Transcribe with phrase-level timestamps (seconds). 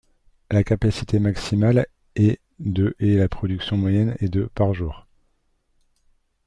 [0.49, 5.05] La capacité maximale est de et la production moyenne est de par jour.